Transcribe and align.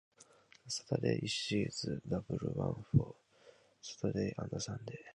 The 0.65 0.71
Saturday 0.71 1.19
issue 1.21 1.65
is 1.67 1.83
a 1.83 1.97
double 2.09 2.37
one, 2.37 2.85
for 2.91 3.13
Saturday 3.83 4.33
and 4.35 4.59
Sunday. 4.59 4.97